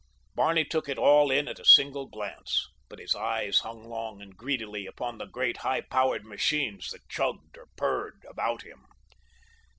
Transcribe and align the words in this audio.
Barney 0.33 0.65
took 0.65 0.89
it 0.89 0.97
all 0.97 1.29
in 1.29 1.47
at 1.47 1.59
a 1.59 1.63
single 1.63 2.07
glance, 2.07 2.67
but 2.89 2.97
his 2.97 3.13
eyes 3.13 3.59
hung 3.59 3.83
long 3.83 4.19
and 4.19 4.35
greedily 4.35 4.87
upon 4.87 5.19
the 5.19 5.27
great, 5.27 5.57
high 5.57 5.81
powered 5.81 6.25
machines 6.25 6.89
that 6.89 7.07
chugged 7.07 7.55
or 7.55 7.67
purred 7.77 8.25
about 8.27 8.63
him. 8.63 8.83